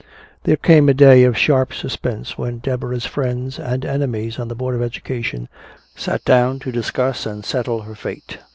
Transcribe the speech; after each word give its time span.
There 0.45 0.55
came 0.55 0.89
a 0.89 0.95
day 0.95 1.21
of 1.25 1.37
sharp 1.37 1.73
suspense 1.75 2.35
when 2.35 2.57
Deborah's 2.57 3.05
friends 3.05 3.59
and 3.59 3.85
enemies 3.85 4.39
on 4.39 4.47
the 4.47 4.55
Board 4.55 4.73
of 4.73 4.81
Education 4.81 5.47
sat 5.95 6.25
down 6.25 6.57
to 6.61 6.71
discuss 6.71 7.27
and 7.27 7.45
settle 7.45 7.83
her 7.83 7.93
fate. 7.93 8.39